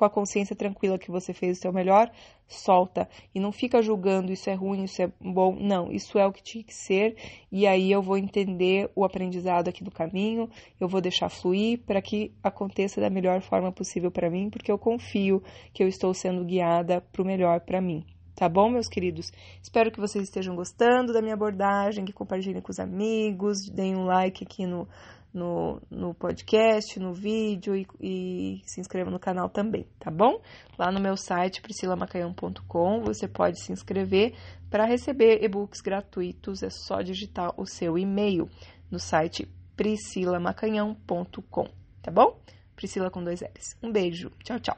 com 0.01 0.07
a 0.07 0.11
consciência 0.11 0.57
tranquila 0.57 0.99
que 0.99 1.11
você 1.11 1.35
fez 1.35 1.59
o 1.59 1.61
seu 1.61 1.71
melhor, 1.75 2.11
solta. 2.49 3.07
E 3.35 3.39
não 3.39 3.53
fica 3.53 3.83
julgando 3.83 4.33
isso 4.33 4.49
é 4.49 4.55
ruim, 4.55 4.85
isso 4.85 5.03
é 5.03 5.13
bom. 5.21 5.55
Não, 5.61 5.93
isso 5.93 6.19
é 6.19 6.27
o 6.27 6.33
que 6.33 6.43
tinha 6.43 6.65
que 6.65 6.73
ser. 6.73 7.17
E 7.53 7.67
aí 7.67 7.93
eu 7.93 8.01
vou 8.01 8.17
entender 8.17 8.91
o 8.97 9.05
aprendizado 9.05 9.69
aqui 9.69 9.85
do 9.85 9.91
caminho, 9.91 10.49
eu 10.81 10.89
vou 10.89 11.03
deixar 11.03 11.29
fluir 11.29 11.81
para 11.81 12.01
que 12.01 12.33
aconteça 12.43 12.99
da 12.99 13.11
melhor 13.11 13.43
forma 13.43 13.71
possível 13.71 14.11
para 14.11 14.31
mim, 14.31 14.49
porque 14.49 14.73
eu 14.73 14.79
confio 14.79 15.43
que 15.71 15.83
eu 15.83 15.89
estou 15.89 16.15
sendo 16.15 16.47
guiada 16.47 17.03
para 17.13 17.21
o 17.21 17.27
melhor 17.27 17.61
para 17.61 17.79
mim. 17.79 18.03
Tá 18.35 18.49
bom, 18.49 18.71
meus 18.71 18.89
queridos? 18.89 19.31
Espero 19.63 19.91
que 19.91 20.01
vocês 20.01 20.25
estejam 20.25 20.57
gostando 20.57 21.13
da 21.13 21.21
minha 21.21 21.35
abordagem, 21.35 22.07
que 22.07 22.13
compartilhem 22.13 22.63
com 22.63 22.73
os 22.73 22.81
amigos, 22.81 23.69
deem 23.69 23.95
um 23.95 24.07
like 24.07 24.45
aqui 24.45 24.65
no, 24.65 24.89
no, 25.33 25.81
no 25.91 26.13
podcast, 26.15 26.99
no 26.99 27.13
vídeo 27.13 27.77
e, 27.77 27.87
e, 28.01 28.61
se 28.65 28.81
inscreva 28.81 29.11
no 29.11 29.19
canal 29.19 29.49
também, 29.49 29.87
tá 29.99 30.11
bom? 30.11 30.41
Lá 30.79 30.91
no 30.91 31.01
meu 31.01 31.17
site 31.17 31.63
priscilamacanhão.com 31.63 33.03
você 33.03 33.29
pode 33.29 33.61
se 33.61 33.73
inscrever 33.73 34.35
para 34.69 34.85
receber 34.85 35.43
e-books 35.43 35.81
gratuitos, 35.81 36.63
é 36.63 36.71
só 36.71 37.01
digitar 37.03 37.53
o 37.57 37.67
seu 37.67 37.99
e-mail 37.99 38.49
no 38.91 38.99
site 38.99 39.49
priscilamacanhão.com, 39.77 41.69
tá 42.03 42.11
bom? 42.11 42.41
Priscila 42.75 43.11
com 43.11 43.23
dois 43.23 43.41
L's. 43.41 43.77
Um 43.83 43.93
beijo, 43.93 44.31
tchau, 44.43 44.59
tchau. 44.59 44.77